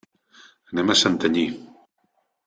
[0.71, 1.43] Anem a Santanyí.